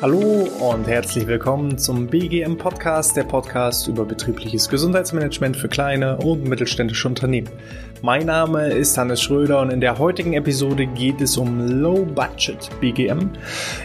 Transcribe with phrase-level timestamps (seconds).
[0.00, 0.35] Hallo
[0.70, 7.06] und herzlich willkommen zum BGM Podcast, der Podcast über betriebliches Gesundheitsmanagement für kleine und mittelständische
[7.06, 7.48] Unternehmen.
[8.02, 12.68] Mein Name ist Hannes Schröder und in der heutigen Episode geht es um Low Budget
[12.80, 13.30] BGM,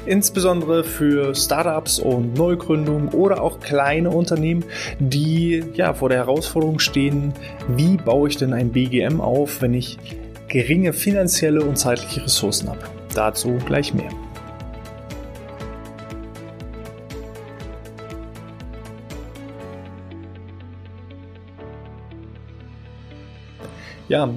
[0.08, 4.66] insbesondere für Startups und Neugründungen oder auch kleine Unternehmen,
[4.98, 7.34] die ja vor der Herausforderung stehen,
[7.68, 10.00] wie baue ich denn ein BGM auf, wenn ich
[10.48, 12.82] geringe finanzielle und zeitliche Ressourcen habe.
[13.14, 14.10] Dazu gleich mehr.
[24.08, 24.34] Ja,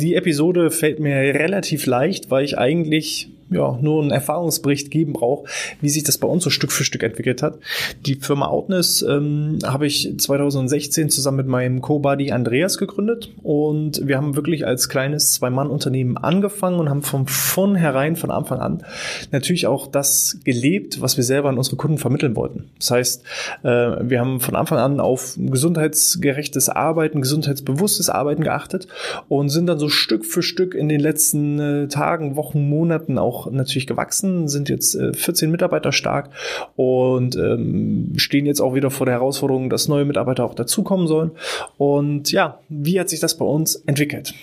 [0.00, 5.48] die Episode fällt mir relativ leicht, weil ich eigentlich ja, nur einen Erfahrungsbericht geben brauche,
[5.80, 7.58] wie sich das bei uns so Stück für Stück entwickelt hat.
[8.06, 14.16] Die Firma Outness ähm, habe ich 2016 zusammen mit meinem Co-Buddy Andreas gegründet und wir
[14.16, 18.84] haben wirklich als kleines Zwei-Mann-Unternehmen angefangen und haben von vornherein, von Anfang an,
[19.30, 22.70] natürlich auch das gelebt, was wir selber an unsere Kunden vermitteln wollten.
[22.78, 23.24] Das heißt,
[23.62, 28.88] äh, wir haben von Anfang an auf gesundheitsgerechtes Arbeiten, gesundheitsbewusstes Arbeiten geachtet
[29.28, 33.41] und sind dann so Stück für Stück in den letzten äh, Tagen, Wochen, Monaten auch
[33.50, 36.30] natürlich gewachsen, sind jetzt äh, 14 Mitarbeiter stark
[36.76, 41.32] und ähm, stehen jetzt auch wieder vor der Herausforderung, dass neue Mitarbeiter auch dazukommen sollen.
[41.78, 44.34] Und ja, wie hat sich das bei uns entwickelt?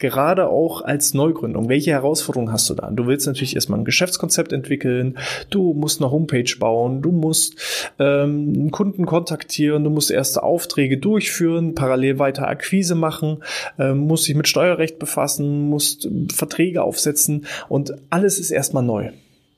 [0.00, 2.90] Gerade auch als Neugründung, welche Herausforderungen hast du da?
[2.90, 5.18] Du willst natürlich erstmal ein Geschäftskonzept entwickeln,
[5.50, 7.54] du musst eine Homepage bauen, du musst
[7.98, 13.44] ähm, einen Kunden kontaktieren, du musst erste Aufträge durchführen, parallel weiter Akquise machen,
[13.78, 19.10] ähm, musst dich mit Steuerrecht befassen, musst Verträge aufsetzen und alles ist erstmal neu.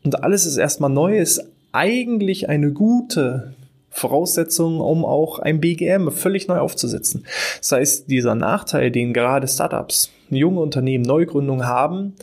[0.05, 3.55] Und alles ist erstmal neu, ist eigentlich eine gute
[3.91, 7.25] Voraussetzung, um auch ein BGM völlig neu aufzusetzen.
[7.59, 12.15] Das heißt, dieser Nachteil, den gerade Startups junge Unternehmen Neugründungen haben,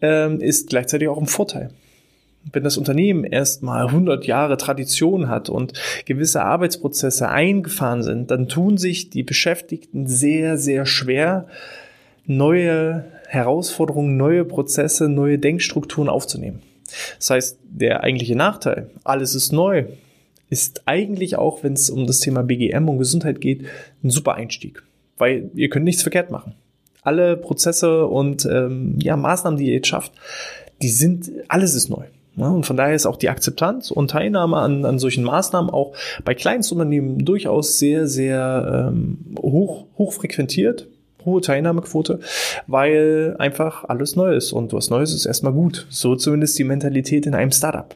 [0.00, 1.70] ähm, ist gleichzeitig auch ein Vorteil.
[2.52, 5.74] Wenn das Unternehmen erstmal 100 Jahre Tradition hat und
[6.06, 11.48] gewisse Arbeitsprozesse eingefahren sind, dann tun sich die Beschäftigten sehr, sehr schwer,
[12.24, 16.62] neue Herausforderungen, neue Prozesse, neue Denkstrukturen aufzunehmen.
[17.18, 19.84] Das heißt, der eigentliche Nachteil, alles ist neu,
[20.48, 23.66] ist eigentlich auch, wenn es um das Thema BGM und Gesundheit geht,
[24.02, 24.82] ein super Einstieg.
[25.18, 26.54] Weil ihr könnt nichts verkehrt machen
[27.02, 30.12] alle Prozesse und ähm, ja, Maßnahmen, die ihr jetzt schafft,
[30.82, 32.04] die sind, alles ist neu.
[32.36, 35.94] Ja, und von daher ist auch die Akzeptanz und Teilnahme an, an solchen Maßnahmen auch
[36.24, 40.86] bei Kleinstunternehmen durchaus sehr, sehr ähm, hoch, hoch frequentiert
[41.24, 42.20] hohe Teilnahmequote,
[42.66, 45.86] weil einfach alles neu ist und was Neues ist erstmal gut.
[45.90, 47.94] So zumindest die Mentalität in einem Startup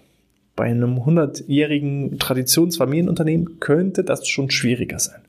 [0.56, 5.20] bei einem 100-jährigen Traditionsfamilienunternehmen könnte das schon schwieriger sein.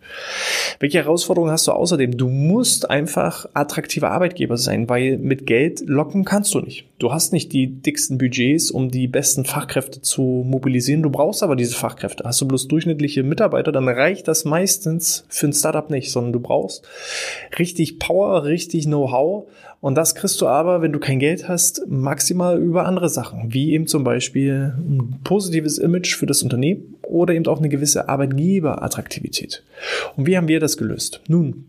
[0.80, 2.18] Welche Herausforderungen hast du außerdem?
[2.18, 6.86] Du musst einfach attraktiver Arbeitgeber sein, weil mit Geld locken kannst du nicht.
[7.00, 11.04] Du hast nicht die dicksten Budgets, um die besten Fachkräfte zu mobilisieren.
[11.04, 12.24] Du brauchst aber diese Fachkräfte.
[12.26, 16.40] Hast du bloß durchschnittliche Mitarbeiter, dann reicht das meistens für ein Startup nicht, sondern du
[16.40, 16.84] brauchst
[17.58, 19.48] richtig Power, richtig Know-how
[19.86, 23.72] und das kriegst du aber, wenn du kein Geld hast, maximal über andere Sachen, wie
[23.72, 29.64] eben zum Beispiel ein positives Image für das Unternehmen oder eben auch eine gewisse Arbeitgeberattraktivität.
[30.16, 31.22] Und wie haben wir das gelöst?
[31.28, 31.66] Nun,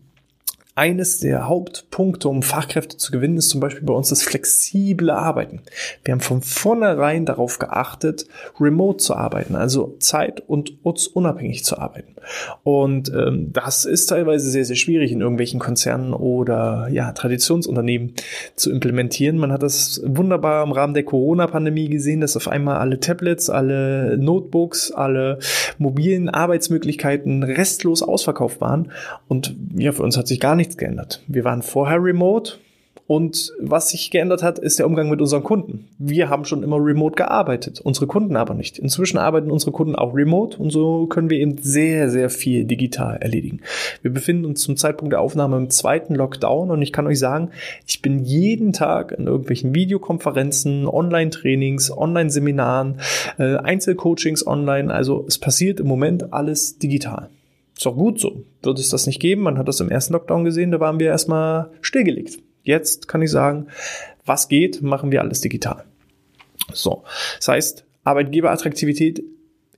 [0.77, 5.63] eines der Hauptpunkte, um Fachkräfte zu gewinnen, ist zum Beispiel bei uns das flexible Arbeiten.
[6.03, 8.27] Wir haben von vornherein darauf geachtet,
[8.59, 12.15] remote zu arbeiten, also zeit- und ortsunabhängig zu arbeiten.
[12.61, 18.13] Und ähm, das ist teilweise sehr, sehr schwierig in irgendwelchen Konzernen oder ja, Traditionsunternehmen
[18.55, 19.37] zu implementieren.
[19.39, 24.15] Man hat das wunderbar im Rahmen der Corona-Pandemie gesehen, dass auf einmal alle Tablets, alle
[24.19, 25.39] Notebooks, alle
[25.79, 28.91] mobilen Arbeitsmöglichkeiten restlos ausverkauft waren.
[29.27, 31.23] Und ja, für uns hat sich gar nichts nichts geändert.
[31.27, 32.53] Wir waren vorher remote
[33.07, 35.87] und was sich geändert hat, ist der Umgang mit unseren Kunden.
[35.97, 38.77] Wir haben schon immer remote gearbeitet, unsere Kunden aber nicht.
[38.77, 43.15] Inzwischen arbeiten unsere Kunden auch remote und so können wir eben sehr, sehr viel digital
[43.15, 43.61] erledigen.
[44.01, 47.51] Wir befinden uns zum Zeitpunkt der Aufnahme im zweiten Lockdown und ich kann euch sagen,
[47.85, 52.99] ich bin jeden Tag in irgendwelchen Videokonferenzen, Online-Trainings, Online-Seminaren,
[53.39, 54.93] äh, Einzelcoachings online.
[54.93, 57.29] Also es passiert im Moment alles digital.
[57.77, 58.43] Ist auch gut so.
[58.63, 59.43] Wird es das nicht geben?
[59.43, 62.39] Man hat das im ersten Lockdown gesehen, da waren wir erstmal stillgelegt.
[62.63, 63.67] Jetzt kann ich sagen,
[64.25, 65.85] was geht, machen wir alles digital.
[66.73, 67.03] So.
[67.37, 69.23] Das heißt, Arbeitgeberattraktivität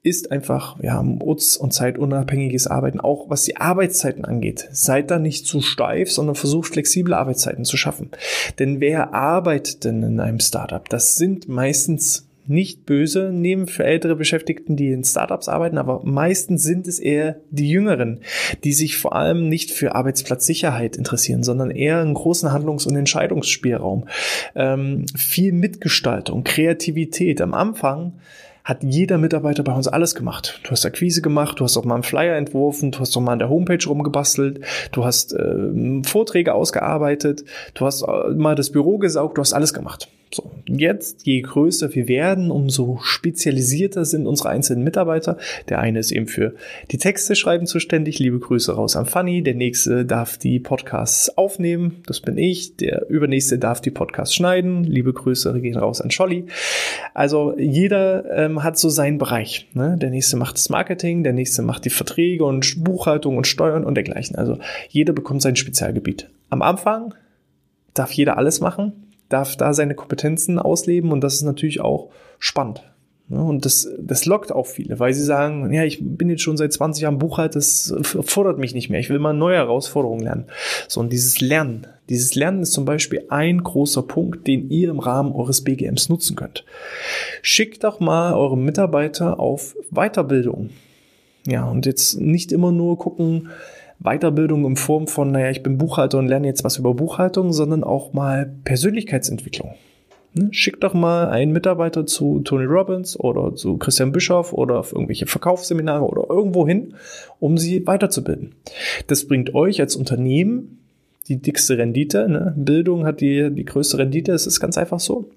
[0.02, 4.70] ist einfach, ja, orts- und zeitunabhängiges Arbeiten, auch was die Arbeitszeiten angeht.
[4.72, 8.12] Seid da nicht zu steif, sondern versucht flexible Arbeitszeiten zu schaffen.
[8.60, 10.88] Denn wer arbeitet denn in einem Startup?
[10.88, 16.64] Das sind meistens nicht böse nehmen für ältere Beschäftigten, die in Startups arbeiten, aber meistens
[16.64, 18.22] sind es eher die Jüngeren,
[18.64, 24.08] die sich vor allem nicht für Arbeitsplatzsicherheit interessieren, sondern eher einen großen Handlungs- und Entscheidungsspielraum,
[24.56, 27.40] ähm, viel Mitgestaltung, Kreativität.
[27.40, 28.14] Am Anfang
[28.64, 30.62] hat jeder Mitarbeiter bei uns alles gemacht.
[30.64, 33.34] Du hast Akquise gemacht, du hast auch mal einen Flyer entworfen, du hast auch mal
[33.34, 34.62] an der Homepage rumgebastelt,
[34.92, 37.44] du hast äh, Vorträge ausgearbeitet,
[37.76, 40.10] du hast äh, mal das Büro gesaugt, du hast alles gemacht.
[40.32, 45.38] So, jetzt, je größer wir werden, umso spezialisierter sind unsere einzelnen Mitarbeiter.
[45.70, 46.54] Der eine ist eben für
[46.92, 48.20] die Texte schreiben zuständig.
[48.20, 49.42] Liebe Grüße raus an Fanny.
[49.42, 52.04] Der nächste darf die Podcasts aufnehmen.
[52.06, 52.76] Das bin ich.
[52.76, 54.84] Der übernächste darf die Podcasts schneiden.
[54.84, 56.46] Liebe Grüße gehen raus an Scholli.
[57.16, 59.68] Also jeder ähm, hat so seinen Bereich.
[59.74, 59.98] Ne?
[60.00, 63.96] Der nächste macht das Marketing, der nächste macht die Verträge und Buchhaltung und Steuern und
[63.96, 64.36] dergleichen.
[64.36, 64.60] Also
[64.90, 66.30] jeder bekommt sein Spezialgebiet.
[66.52, 67.16] Am Anfang
[67.96, 72.10] darf jeder alles machen darf da seine Kompetenzen ausleben und das ist natürlich auch
[72.40, 72.84] spannend.
[73.30, 76.74] Und das, das lockt auch viele, weil sie sagen, ja, ich bin jetzt schon seit
[76.74, 79.00] 20 Jahren Buchhalter, das fordert mich nicht mehr.
[79.00, 80.46] Ich will mal neue Herausforderungen lernen.
[80.88, 85.00] So, und dieses Lernen, dieses Lernen ist zum Beispiel ein großer Punkt, den ihr im
[85.00, 86.66] Rahmen eures BGMs nutzen könnt.
[87.44, 90.72] Schickt doch mal eure Mitarbeiter auf Weiterbildung.
[91.46, 93.50] Ja, und jetzt nicht immer nur gucken,
[94.00, 97.84] Weiterbildung in Form von, naja, ich bin Buchhalter und lerne jetzt was über Buchhaltung, sondern
[97.84, 99.76] auch mal Persönlichkeitsentwicklung.
[100.34, 100.50] Ne?
[100.52, 105.26] Schickt doch mal einen Mitarbeiter zu Tony Robbins oder zu Christian Bischoff oder auf irgendwelche
[105.26, 106.94] Verkaufsseminare oder irgendwo hin,
[107.40, 108.56] um sie weiterzubilden.
[109.08, 110.80] Das bringt euch als Unternehmen
[111.28, 112.30] die dickste Rendite.
[112.30, 112.54] Ne?
[112.58, 115.30] Bildung hat die, die größte Rendite, es ist ganz einfach so.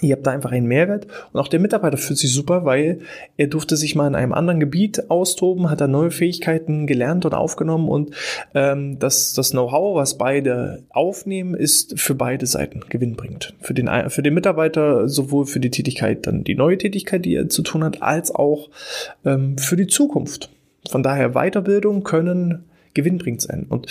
[0.00, 3.00] Ihr habt da einfach einen Mehrwert und auch der Mitarbeiter fühlt sich super, weil
[3.36, 7.34] er durfte sich mal in einem anderen Gebiet austoben, hat da neue Fähigkeiten gelernt und
[7.34, 8.14] aufgenommen und
[8.54, 13.54] ähm, das, das Know-how, was beide aufnehmen, ist für beide Seiten gewinnbringend.
[13.60, 17.50] Für den, für den Mitarbeiter sowohl für die Tätigkeit, dann die neue Tätigkeit, die er
[17.50, 18.70] zu tun hat, als auch
[19.26, 20.50] ähm, für die Zukunft.
[20.90, 23.86] Von daher Weiterbildung können gewinnbringend sein und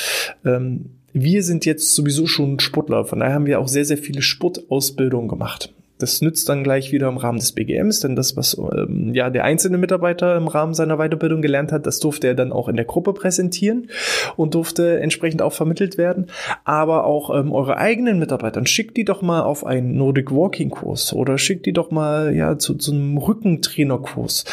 [0.46, 4.22] ähm, wir sind jetzt sowieso schon Sportler, von daher haben wir auch sehr, sehr viele
[4.22, 5.74] Sportausbildungen gemacht.
[6.02, 9.44] Das nützt dann gleich wieder im Rahmen des BGMs, denn das, was ähm, ja der
[9.44, 12.86] einzelne Mitarbeiter im Rahmen seiner Weiterbildung gelernt hat, das durfte er dann auch in der
[12.86, 13.90] Gruppe präsentieren
[14.36, 16.28] und durfte entsprechend auch vermittelt werden.
[16.64, 21.14] Aber auch ähm, eure eigenen Mitarbeiter, schickt die doch mal auf einen Nordic Walking Kurs
[21.14, 24.46] oder schickt die doch mal ja zu, zu einem Rückentrainerkurs.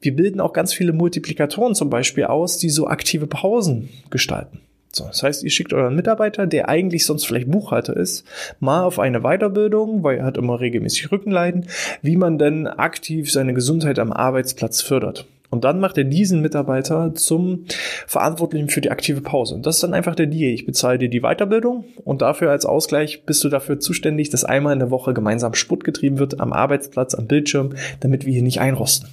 [0.00, 4.60] Wir bilden auch ganz viele Multiplikatoren zum Beispiel aus, die so aktive Pausen gestalten.
[4.92, 8.24] So, das heißt, ihr schickt euren Mitarbeiter, der eigentlich sonst vielleicht Buchhalter ist,
[8.58, 11.68] mal auf eine Weiterbildung, weil er hat immer regelmäßig Rückenleiden,
[12.02, 15.26] wie man denn aktiv seine Gesundheit am Arbeitsplatz fördert.
[15.50, 17.64] Und dann macht er diesen Mitarbeiter zum
[18.06, 19.54] Verantwortlichen für die aktive Pause.
[19.54, 20.52] Und das ist dann einfach der Deal.
[20.52, 24.74] Ich bezahle dir die Weiterbildung und dafür als Ausgleich bist du dafür zuständig, dass einmal
[24.74, 28.60] in der Woche gemeinsam Sport getrieben wird am Arbeitsplatz, am Bildschirm, damit wir hier nicht
[28.60, 29.08] einrosten.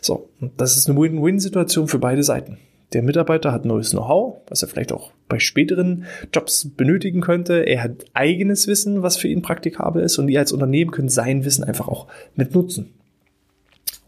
[0.00, 2.58] So, das ist eine Win-Win-Situation für beide Seiten.
[2.94, 7.66] Der Mitarbeiter hat neues Know-how, was er vielleicht auch bei späteren Jobs benötigen könnte.
[7.66, 10.16] Er hat eigenes Wissen, was für ihn praktikabel ist.
[10.18, 12.94] Und ihr als Unternehmen könnt sein Wissen einfach auch mit nutzen.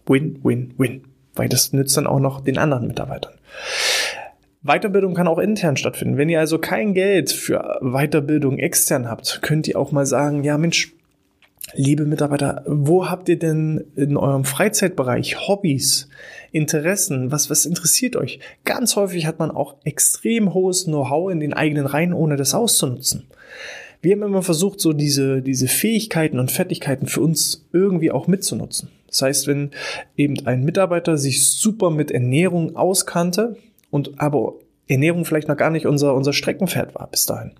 [0.06, 1.02] Win, win, win.
[1.34, 3.32] Weil das nützt dann auch noch den anderen Mitarbeitern.
[4.62, 6.16] Weiterbildung kann auch intern stattfinden.
[6.16, 10.56] Wenn ihr also kein Geld für Weiterbildung extern habt, könnt ihr auch mal sagen, ja
[10.58, 10.94] Mensch,
[11.74, 16.08] liebe Mitarbeiter, wo habt ihr denn in eurem Freizeitbereich Hobbys,
[16.52, 17.32] Interessen?
[17.32, 18.40] Was, was interessiert euch?
[18.64, 23.26] Ganz häufig hat man auch extrem hohes Know-how in den eigenen Reihen, ohne das auszunutzen.
[24.00, 28.90] Wir haben immer versucht, so diese, diese Fähigkeiten und Fertigkeiten für uns irgendwie auch mitzunutzen.
[29.08, 29.70] Das heißt, wenn
[30.16, 33.56] eben ein Mitarbeiter sich super mit Ernährung auskannte
[33.90, 34.54] und aber
[34.88, 37.52] Ernährung vielleicht noch gar nicht unser, unser Streckenpferd war bis dahin,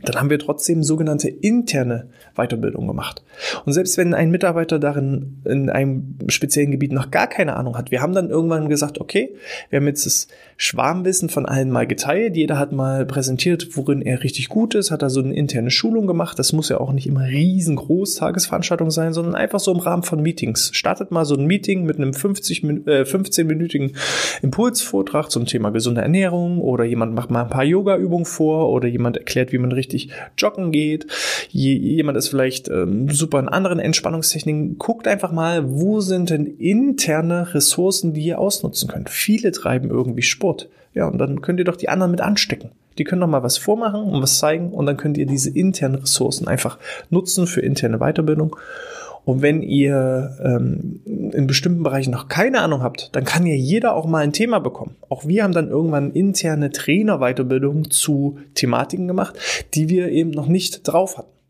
[0.00, 3.22] dann haben wir trotzdem sogenannte interne Weiterbildung gemacht.
[3.66, 7.90] Und selbst wenn ein Mitarbeiter darin in einem speziellen Gebiet noch gar keine Ahnung hat,
[7.90, 9.34] wir haben dann irgendwann gesagt, okay,
[9.68, 14.22] wir haben jetzt das Schwarmwissen von allen mal geteilt, jeder hat mal präsentiert, worin er
[14.22, 16.38] richtig gut ist, hat da so eine interne Schulung gemacht.
[16.38, 20.22] Das muss ja auch nicht immer riesengroß Tagesveranstaltung sein, sondern einfach so im Rahmen von
[20.22, 20.70] Meetings.
[20.72, 23.94] Startet mal so ein Meeting mit einem 50, äh, 15-minütigen
[24.40, 29.18] Impulsvortrag zum Thema gesunde Ernährung oder jemand macht mal ein paar Yoga-Übungen vor oder jemand
[29.18, 31.06] erklärt, wie man richtig joggen geht.
[31.50, 34.78] Jemand ist vielleicht ähm, super in anderen Entspannungstechniken.
[34.78, 39.10] Guckt einfach mal, wo sind denn interne Ressourcen, die ihr ausnutzen könnt.
[39.10, 40.68] Viele treiben irgendwie Sport.
[40.94, 42.70] Ja, und dann könnt ihr doch die anderen mit anstecken.
[42.98, 45.94] Die können doch mal was vormachen und was zeigen und dann könnt ihr diese internen
[45.94, 48.56] Ressourcen einfach nutzen für interne Weiterbildung.
[49.24, 51.00] Und wenn ihr ähm,
[51.34, 54.58] in bestimmten Bereichen noch keine Ahnung habt, dann kann ja jeder auch mal ein Thema
[54.58, 54.96] bekommen.
[55.08, 59.38] Auch wir haben dann irgendwann interne Trainerweiterbildung zu Thematiken gemacht,
[59.74, 61.41] die wir eben noch nicht drauf hatten.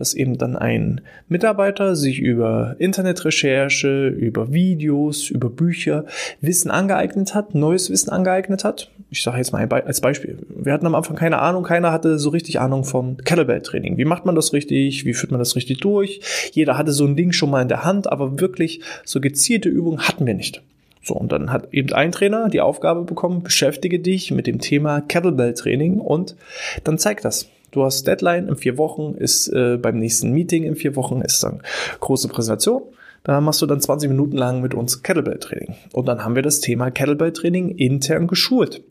[0.00, 6.06] Dass eben dann ein Mitarbeiter sich über Internetrecherche, über Videos, über Bücher
[6.40, 8.90] Wissen angeeignet hat, neues Wissen angeeignet hat.
[9.10, 10.38] Ich sage jetzt mal als Beispiel.
[10.48, 13.98] Wir hatten am Anfang keine Ahnung, keiner hatte so richtig Ahnung vom Kettlebell-Training.
[13.98, 15.04] Wie macht man das richtig?
[15.04, 16.20] Wie führt man das richtig durch?
[16.52, 20.08] Jeder hatte so ein Ding schon mal in der Hand, aber wirklich so gezielte Übungen
[20.08, 20.62] hatten wir nicht.
[21.02, 25.02] So, und dann hat eben ein Trainer die Aufgabe bekommen, beschäftige dich mit dem Thema
[25.02, 26.36] Kettlebell-Training und
[26.84, 27.50] dann zeig das.
[27.70, 31.42] Du hast Deadline in vier Wochen, ist äh, beim nächsten Meeting in vier Wochen, ist
[31.42, 31.62] dann
[32.00, 32.82] große Präsentation.
[33.22, 35.76] Da machst du dann 20 Minuten lang mit uns Kettlebell-Training.
[35.92, 38.82] Und dann haben wir das Thema Kettlebell-Training intern geschult.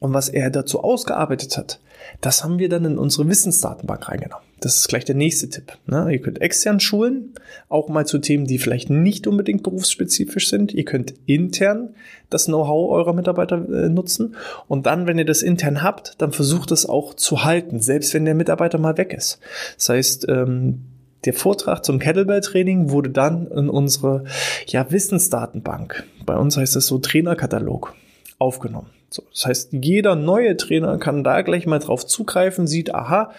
[0.00, 1.80] Und was er dazu ausgearbeitet hat,
[2.20, 4.44] das haben wir dann in unsere Wissensdatenbank reingenommen.
[4.60, 5.76] Das ist gleich der nächste Tipp.
[5.86, 6.10] Ne?
[6.10, 7.34] Ihr könnt extern schulen,
[7.68, 10.72] auch mal zu Themen, die vielleicht nicht unbedingt berufsspezifisch sind.
[10.72, 11.90] Ihr könnt intern
[12.30, 14.36] das Know-how eurer Mitarbeiter äh, nutzen.
[14.66, 18.24] Und dann, wenn ihr das intern habt, dann versucht es auch zu halten, selbst wenn
[18.24, 19.38] der Mitarbeiter mal weg ist.
[19.76, 20.84] Das heißt, ähm,
[21.24, 24.24] der Vortrag zum Kettlebell-Training wurde dann in unsere
[24.66, 27.94] ja, Wissensdatenbank, bei uns heißt das so Trainerkatalog,
[28.38, 28.90] aufgenommen.
[29.14, 33.30] So, das heißt, jeder neue Trainer kann da gleich mal drauf zugreifen, sieht, aha,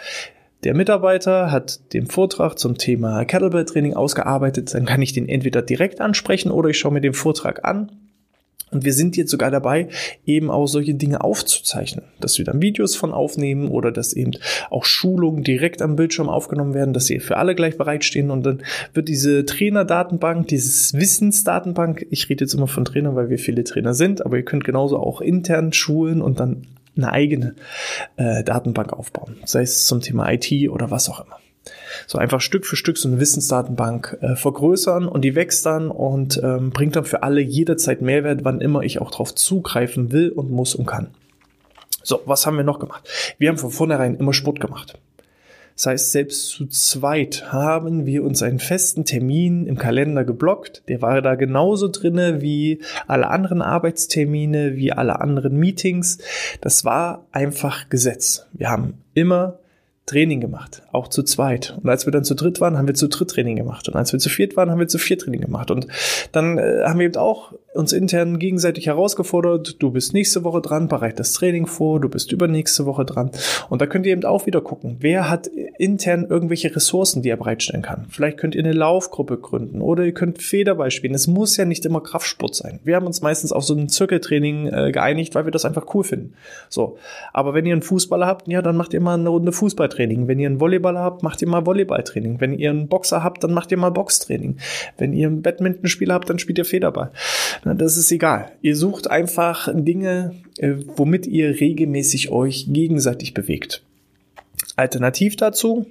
[0.64, 6.00] der Mitarbeiter hat den Vortrag zum Thema Kettlebell-Training ausgearbeitet, dann kann ich den entweder direkt
[6.00, 7.92] ansprechen oder ich schaue mir den Vortrag an
[8.76, 9.88] und wir sind jetzt sogar dabei,
[10.26, 14.32] eben auch solche Dinge aufzuzeichnen, dass wir dann Videos von aufnehmen oder dass eben
[14.70, 18.32] auch Schulungen direkt am Bildschirm aufgenommen werden, dass sie für alle gleich bereitstehen.
[18.32, 18.64] Und dann
[18.94, 23.94] wird diese Trainerdatenbank, dieses Wissensdatenbank, ich rede jetzt immer von Trainern, weil wir viele Trainer
[23.94, 26.68] sind, aber ihr könnt genauso auch intern schulen und dann
[26.98, 27.56] eine eigene
[28.18, 31.38] äh, Datenbank aufbauen, sei es zum Thema IT oder was auch immer
[32.08, 36.42] so einfach Stück für Stück so eine Wissensdatenbank äh, vergrößern und die wächst dann und
[36.44, 40.52] ähm, bringt dann für alle jederzeit Mehrwert, wann immer ich auch darauf zugreifen will und
[40.52, 41.08] muss und kann.
[42.04, 43.10] So, was haben wir noch gemacht?
[43.40, 45.00] Wir haben von vornherein immer Sport gemacht.
[45.76, 50.84] Das heißt, selbst zu zweit haben wir uns einen festen Termin im Kalender geblockt.
[50.88, 56.20] Der war da genauso drinne wie alle anderen Arbeitstermine, wie alle anderen Meetings.
[56.62, 58.46] Das war einfach Gesetz.
[58.54, 59.60] Wir haben immer
[60.06, 61.78] Training gemacht, auch zu zweit.
[61.82, 63.88] Und als wir dann zu dritt waren, haben wir zu dritt Training gemacht.
[63.88, 65.72] Und als wir zu viert waren, haben wir zu viert Training gemacht.
[65.72, 65.88] Und
[66.32, 70.88] dann äh, haben wir eben auch uns intern gegenseitig herausgefordert, du bist nächste Woche dran,
[70.88, 73.32] bereit das Training vor, du bist übernächste Woche dran.
[73.70, 75.48] Und da könnt ihr eben auch wieder gucken, wer hat
[75.78, 78.06] intern irgendwelche Ressourcen, die er bereitstellen kann.
[78.10, 81.16] Vielleicht könnt ihr eine Laufgruppe gründen oder ihr könnt Federball spielen.
[81.16, 82.80] Es muss ja nicht immer Kraftsport sein.
[82.84, 86.04] Wir haben uns meistens auf so ein Zirkeltraining äh, geeinigt, weil wir das einfach cool
[86.04, 86.34] finden.
[86.70, 86.98] So.
[87.34, 90.28] Aber wenn ihr einen Fußballer habt, ja, dann macht ihr mal eine Runde Fußball Fußballtraining.
[90.28, 92.40] Wenn ihr einen Volleyballer habt, macht ihr mal Volleyballtraining.
[92.40, 94.58] Wenn ihr einen Boxer habt, dann macht ihr mal Boxtraining.
[94.98, 97.12] Wenn ihr einen Badmintonspieler habt, dann spielt ihr Federball.
[97.64, 98.52] Das ist egal.
[98.62, 103.84] Ihr sucht einfach Dinge, äh, womit ihr regelmäßig euch gegenseitig bewegt.
[104.76, 105.86] Alternativ dazu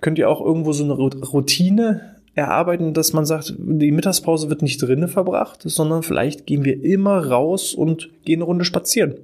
[0.00, 4.80] könnt ihr auch irgendwo so eine Routine erarbeiten, dass man sagt, die Mittagspause wird nicht
[4.80, 9.14] drinnen verbracht, sondern vielleicht gehen wir immer raus und gehen eine Runde spazieren.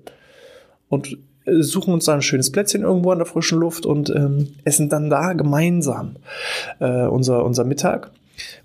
[0.88, 4.88] Und suchen uns da ein schönes Plätzchen irgendwo an der frischen Luft und ähm, essen
[4.88, 6.16] dann da gemeinsam
[6.80, 8.10] äh, unser, unser Mittag.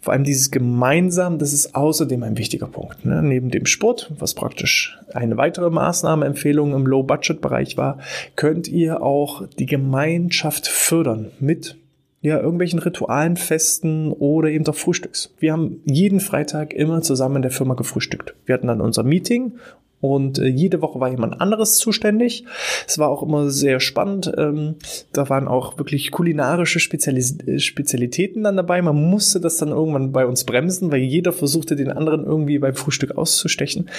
[0.01, 3.05] Vor allem dieses gemeinsam, das ist außerdem ein wichtiger Punkt.
[3.05, 3.21] Ne?
[3.21, 7.99] Neben dem Sport, was praktisch eine weitere Maßnahmeempfehlung im Low-Budget-Bereich war,
[8.35, 11.75] könnt ihr auch die Gemeinschaft fördern mit
[12.21, 15.33] ja, irgendwelchen Ritualen, Festen oder eben doch Frühstücks.
[15.39, 18.35] Wir haben jeden Freitag immer zusammen in der Firma gefrühstückt.
[18.45, 19.53] Wir hatten dann unser Meeting
[20.01, 22.45] und äh, jede Woche war jemand anderes zuständig.
[22.87, 24.31] Es war auch immer sehr spannend.
[24.37, 24.75] Ähm,
[25.13, 28.81] da waren auch wirklich kulinarische Spezialis Spezialitäten dann dabei.
[28.81, 32.75] Man musste das dann irgendwann bei uns bremsen, weil jeder versuchte, den anderen irgendwie beim
[32.75, 33.89] Frühstück auszustechen.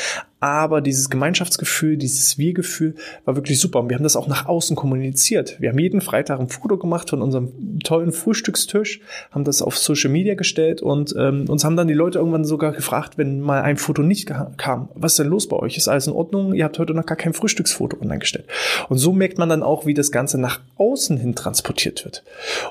[0.41, 3.81] Aber dieses Gemeinschaftsgefühl, dieses Wir-Gefühl war wirklich super.
[3.81, 5.61] Und wir haben das auch nach außen kommuniziert.
[5.61, 10.11] Wir haben jeden Freitag ein Foto gemacht von unserem tollen Frühstückstisch, haben das auf Social
[10.11, 13.77] Media gestellt und ähm, uns haben dann die Leute irgendwann sogar gefragt, wenn mal ein
[13.77, 15.77] Foto nicht kam, was ist denn los bei euch?
[15.77, 16.55] Ist alles in Ordnung?
[16.55, 18.47] Ihr habt heute noch gar kein Frühstücksfoto online gestellt.
[18.89, 22.25] Und so merkt man dann auch, wie das Ganze nach außen hin transportiert wird.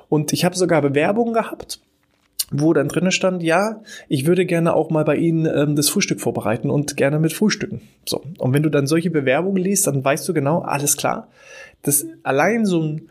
[0.09, 1.79] Und ich habe sogar Bewerbungen gehabt,
[2.51, 6.19] wo dann drinnen stand, ja, ich würde gerne auch mal bei Ihnen ähm, das Frühstück
[6.19, 7.81] vorbereiten und gerne mit Frühstücken.
[8.05, 8.23] So.
[8.37, 11.27] Und wenn du dann solche Bewerbungen liest, dann weißt du genau, alles klar,
[11.83, 13.09] dass allein so ein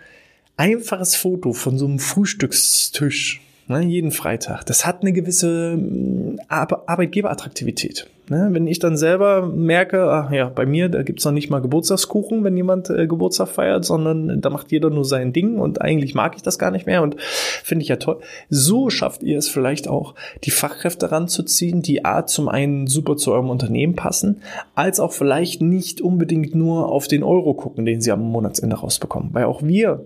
[0.57, 8.09] einfaches Foto von so einem Frühstückstisch, ne, jeden Freitag, das hat eine gewisse mm, Arbeitgeberattraktivität.
[8.31, 8.49] Ne?
[8.53, 12.45] Wenn ich dann selber merke, ach ja, bei mir, da gibt's noch nicht mal Geburtstagskuchen,
[12.45, 16.37] wenn jemand äh, Geburtstag feiert, sondern da macht jeder nur sein Ding und eigentlich mag
[16.37, 18.19] ich das gar nicht mehr und finde ich ja toll.
[18.51, 23.33] So schafft ihr es vielleicht auch, die Fachkräfte ranzuziehen, die A zum einen super zu
[23.33, 24.43] eurem Unternehmen passen,
[24.75, 29.31] als auch vielleicht nicht unbedingt nur auf den Euro gucken, den sie am Monatsende rausbekommen.
[29.33, 30.05] Weil auch wir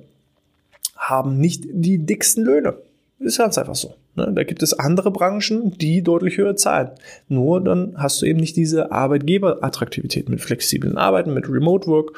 [0.96, 2.74] haben nicht die dicksten Löhne.
[3.22, 3.94] Ist ganz einfach so.
[4.16, 4.32] Ne?
[4.34, 6.90] Da gibt es andere Branchen, die deutlich höher zahlen.
[7.28, 12.12] Nur dann hast du eben nicht diese Arbeitgeberattraktivität mit flexiblen Arbeiten, mit Remote Work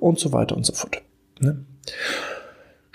[0.00, 1.02] und so weiter und so fort.
[1.40, 1.58] Ne?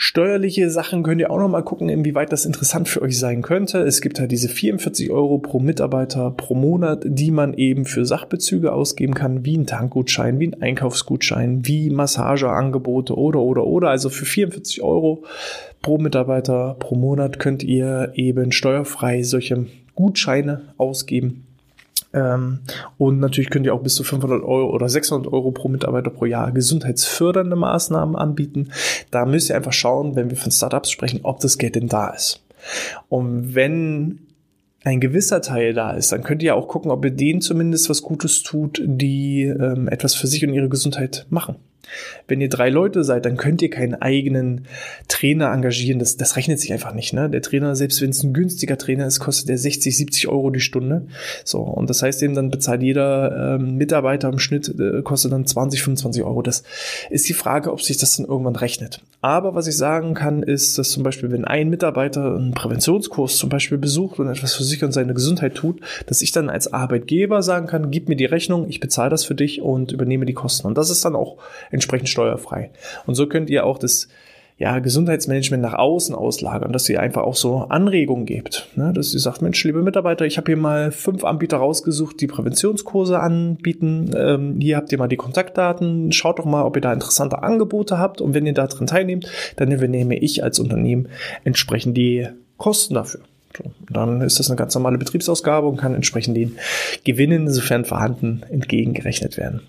[0.03, 3.81] Steuerliche Sachen könnt ihr auch noch mal gucken, inwieweit das interessant für euch sein könnte.
[3.81, 8.74] Es gibt halt diese 44 Euro pro Mitarbeiter pro Monat, die man eben für Sachbezüge
[8.74, 13.91] ausgeben kann, wie ein Tankgutschein, wie ein Einkaufsgutschein, wie Massageangebote oder, oder, oder.
[13.91, 15.24] Also für 44 Euro
[15.84, 21.46] pro Mitarbeiter pro Monat könnt ihr eben steuerfrei solche Gutscheine ausgeben
[22.13, 22.60] ähm,
[22.98, 26.25] und natürlich könnt ihr auch bis zu 500 Euro oder 600 Euro pro Mitarbeiter pro
[26.25, 28.72] Jahr gesundheitsfördernde Maßnahmen anbieten.
[29.12, 32.10] Da müsst ihr einfach schauen, wenn wir von Startups sprechen, ob das Geld denn da
[32.10, 32.44] ist.
[33.10, 34.20] Und wenn
[34.84, 38.01] ein gewisser Teil da ist, dann könnt ihr auch gucken, ob ihr denen zumindest was
[38.01, 41.56] Gutes tut, die ähm, etwas für sich und ihre Gesundheit machen.
[42.27, 44.65] Wenn ihr drei Leute seid, dann könnt ihr keinen eigenen
[45.07, 46.00] Trainer engagieren.
[46.00, 47.13] Das, das rechnet sich einfach nicht.
[47.13, 47.29] Ne?
[47.29, 50.59] Der Trainer, selbst wenn es ein günstiger Trainer ist, kostet der 60, 70 Euro die
[50.59, 51.07] Stunde.
[51.43, 55.45] So, und das heißt eben, dann bezahlt jeder ähm, Mitarbeiter im Schnitt, äh, kostet dann
[55.45, 56.41] 20, 25 Euro.
[56.41, 56.63] Das
[57.09, 59.01] ist die Frage, ob sich das dann irgendwann rechnet.
[59.21, 63.50] Aber was ich sagen kann, ist, dass zum Beispiel, wenn ein Mitarbeiter einen Präventionskurs zum
[63.50, 67.43] Beispiel besucht und etwas für sich und seine Gesundheit tut, dass ich dann als Arbeitgeber
[67.43, 70.67] sagen kann, gib mir die Rechnung, ich bezahle das für dich und übernehme die Kosten.
[70.67, 71.38] Und das ist dann auch
[71.71, 72.71] entsprechend steuerfrei.
[73.05, 74.07] Und so könnt ihr auch das
[74.61, 78.67] ja, Gesundheitsmanagement nach außen auslagern, dass ihr einfach auch so Anregungen gebt.
[78.75, 78.93] Ne?
[78.93, 83.19] Dass ihr sagt, Mensch, liebe Mitarbeiter, ich habe hier mal fünf Anbieter rausgesucht, die Präventionskurse
[83.19, 84.11] anbieten.
[84.15, 86.11] Ähm, hier habt ihr mal die Kontaktdaten.
[86.11, 88.21] Schaut doch mal, ob ihr da interessante Angebote habt.
[88.21, 91.07] Und wenn ihr da drin teilnehmt, dann übernehme ich als Unternehmen
[91.43, 93.21] entsprechend die Kosten dafür.
[93.57, 96.57] So, dann ist das eine ganz normale Betriebsausgabe und kann entsprechend den
[97.03, 99.61] Gewinnen, sofern vorhanden, entgegengerechnet werden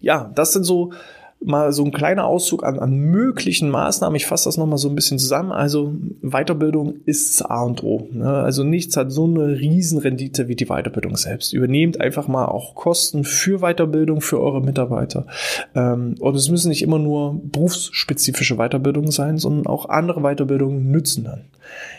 [0.00, 0.92] ja, das sind so
[1.44, 4.16] mal so ein kleiner Auszug an, an möglichen Maßnahmen.
[4.16, 5.52] Ich fasse das nochmal so ein bisschen zusammen.
[5.52, 8.08] Also Weiterbildung ist A und O.
[8.10, 8.28] Ne?
[8.28, 11.52] Also nichts hat so eine Riesenrendite wie die Weiterbildung selbst.
[11.52, 15.26] Übernehmt einfach mal auch Kosten für Weiterbildung für eure Mitarbeiter.
[15.74, 21.24] Ähm, und es müssen nicht immer nur berufsspezifische Weiterbildungen sein, sondern auch andere Weiterbildungen nützen
[21.24, 21.44] dann.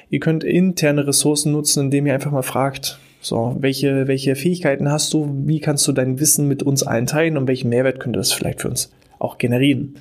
[0.10, 5.14] Ihr könnt interne Ressourcen nutzen, indem ihr einfach mal fragt, so, welche, welche Fähigkeiten hast
[5.14, 5.30] du?
[5.46, 8.62] Wie kannst du dein Wissen mit uns allen teilen und welchen Mehrwert könnte das vielleicht
[8.62, 9.96] für uns auch generieren?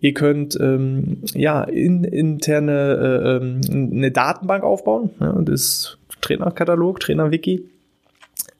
[0.00, 3.60] Ihr könnt ähm, ja in, interne äh, ähm,
[3.92, 7.64] eine Datenbank aufbauen, ja, das Trainerkatalog, Trainerwiki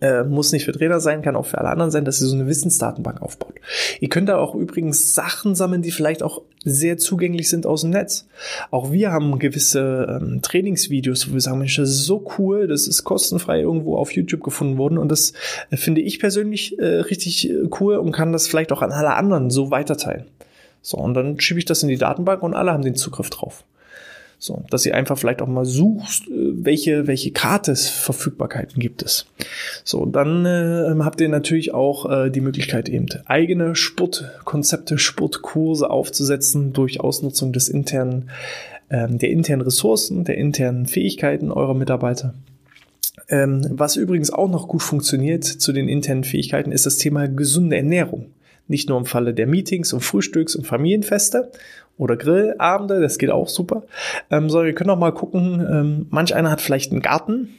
[0.02, 2.34] äh, muss nicht für Trainer sein, kann auch für alle anderen sein, dass ihr so
[2.34, 3.54] eine Wissensdatenbank aufbaut.
[4.00, 7.90] Ihr könnt da auch übrigens Sachen sammeln, die vielleicht auch sehr zugänglich sind aus dem
[7.90, 8.26] Netz.
[8.70, 12.88] Auch wir haben gewisse ähm, Trainingsvideos, wo wir sagen, Mensch, das ist so cool, das
[12.88, 15.32] ist kostenfrei irgendwo auf YouTube gefunden worden und das
[15.70, 19.14] äh, finde ich persönlich äh, richtig äh, cool und kann das vielleicht auch an alle
[19.14, 20.24] anderen so weiterteilen.
[20.80, 23.64] So, und dann schiebe ich das in die Datenbank und alle haben den Zugriff drauf.
[24.44, 29.26] So, dass ihr einfach vielleicht auch mal sucht, äh, welche, welche Gratis-Verfügbarkeiten gibt es.
[29.84, 36.72] So, dann äh, habt ihr natürlich auch äh, die Möglichkeit, eben eigene Sportkonzepte, Sportkurse aufzusetzen
[36.72, 38.30] durch Ausnutzung des internen,
[38.90, 42.34] ähm, der internen Ressourcen, der internen Fähigkeiten eurer Mitarbeiter.
[43.28, 47.76] Ähm, was übrigens auch noch gut funktioniert zu den internen Fähigkeiten, ist das Thema gesunde
[47.76, 48.32] Ernährung.
[48.72, 51.52] Nicht nur im Falle der Meetings und Frühstücks und Familienfeste
[51.98, 53.82] oder Grillabende, das geht auch super.
[54.30, 57.50] Ähm, sondern wir können auch mal gucken, ähm, manch einer hat vielleicht einen Garten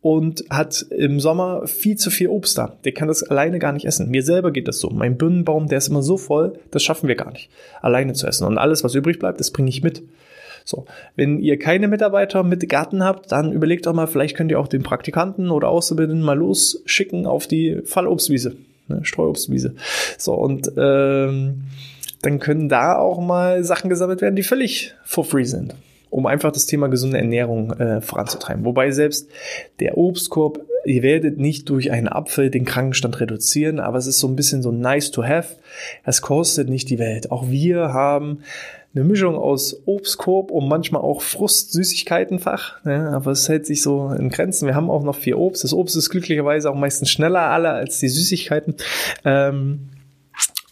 [0.00, 2.78] und hat im Sommer viel zu viel Obst da.
[2.84, 4.08] Der kann das alleine gar nicht essen.
[4.08, 4.88] Mir selber geht das so.
[4.88, 7.50] Mein Birnenbaum, der ist immer so voll, das schaffen wir gar nicht,
[7.82, 8.46] alleine zu essen.
[8.46, 10.02] Und alles, was übrig bleibt, das bringe ich mit.
[10.64, 14.58] So, wenn ihr keine Mitarbeiter mit Garten habt, dann überlegt doch mal, vielleicht könnt ihr
[14.58, 18.56] auch den Praktikanten oder Auszubildenden mal losschicken auf die Fallobstwiese,
[18.90, 19.74] ne, Streuobstwiese.
[20.18, 21.62] So, und ähm,
[22.22, 25.74] dann können da auch mal Sachen gesammelt werden, die völlig for free sind,
[26.10, 28.64] um einfach das Thema gesunde Ernährung äh, voranzutreiben.
[28.64, 29.28] Wobei selbst
[29.80, 34.28] der Obstkorb, ihr werdet nicht durch einen Apfel den Krankenstand reduzieren, aber es ist so
[34.28, 35.56] ein bisschen so nice to have.
[36.04, 37.30] Es kostet nicht die Welt.
[37.30, 38.40] Auch wir haben
[38.94, 42.84] eine Mischung aus Obstkorb und manchmal auch Frust-Süßigkeitenfach.
[42.84, 43.10] Ne?
[43.10, 44.66] Aber es hält sich so in Grenzen.
[44.66, 45.62] Wir haben auch noch vier Obst.
[45.62, 48.74] Das Obst ist glücklicherweise auch meistens schneller alle als die Süßigkeiten.
[49.24, 49.90] Ähm,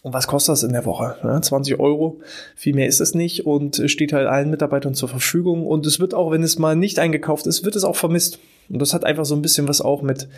[0.01, 1.17] und was kostet das in der Woche?
[1.41, 2.19] 20 Euro.
[2.55, 5.65] Viel mehr ist es nicht und steht halt allen Mitarbeitern zur Verfügung.
[5.65, 8.39] Und es wird auch, wenn es mal nicht eingekauft ist, wird es auch vermisst.
[8.69, 10.29] Und das hat einfach so ein bisschen was auch mit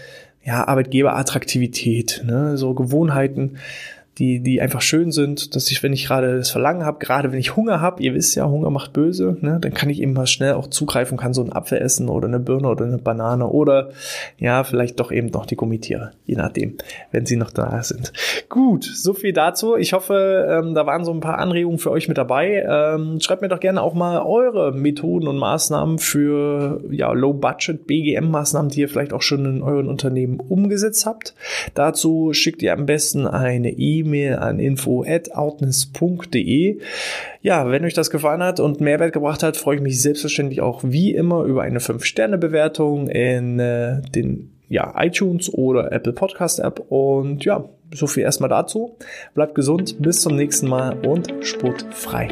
[0.44, 2.58] ja, Arbeitgeberattraktivität, ne?
[2.58, 3.58] so Gewohnheiten
[4.18, 7.40] die, die einfach schön sind, dass ich, wenn ich gerade das Verlangen habe, gerade wenn
[7.40, 10.28] ich Hunger habe, ihr wisst ja, Hunger macht böse, ne, dann kann ich eben mal
[10.28, 13.90] schnell auch zugreifen, kann so einen Apfel essen oder eine Birne oder eine Banane oder
[14.38, 16.78] ja, vielleicht doch eben noch die Gummitiere, je nachdem,
[17.12, 18.12] wenn sie noch da sind.
[18.50, 19.78] Gut, so viel dazu.
[19.78, 22.66] Ich hoffe, ähm, da waren so ein paar Anregungen für euch mit dabei.
[22.68, 28.70] Ähm, schreibt mir doch gerne auch mal eure Methoden und Maßnahmen für ja, Low-Budget BGM-Maßnahmen,
[28.70, 31.34] die ihr vielleicht auch schon in euren Unternehmen umgesetzt habt.
[31.74, 33.72] Dazu schickt ihr am besten eine
[34.02, 36.80] E-Mail an info@outness.de.
[37.42, 40.82] Ja, wenn euch das gefallen hat und Mehrwert gebracht hat, freue ich mich selbstverständlich auch
[40.84, 46.80] wie immer über eine 5-Sterne-Bewertung in äh, den ja, iTunes oder Apple Podcast App.
[46.90, 48.96] Und ja, so viel erstmal dazu.
[49.34, 52.30] Bleibt gesund, bis zum nächsten Mal und sportfrei.